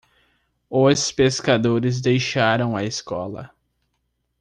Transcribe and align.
Os 0.67 1.11
pescadores 1.11 2.01
deixaram 2.01 2.75
a 2.75 2.83
escola. 2.83 3.51